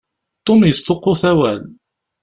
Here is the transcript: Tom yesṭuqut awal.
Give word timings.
Tom 0.45 0.59
yesṭuqut 0.65 1.21
awal. 1.31 1.61